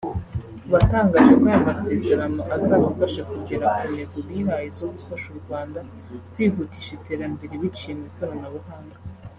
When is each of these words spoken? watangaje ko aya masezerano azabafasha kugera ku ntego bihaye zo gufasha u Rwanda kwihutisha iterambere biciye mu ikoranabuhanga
watangaje 0.71 1.31
ko 1.41 1.45
aya 1.49 1.65
masezerano 1.67 2.41
azabafasha 2.55 3.21
kugera 3.31 3.65
ku 3.79 3.83
ntego 3.93 4.17
bihaye 4.27 4.67
zo 4.77 4.85
gufasha 4.95 5.25
u 5.33 5.37
Rwanda 5.41 5.79
kwihutisha 6.33 6.91
iterambere 6.97 7.53
biciye 7.61 7.93
mu 7.99 8.05
ikoranabuhanga 8.11 8.95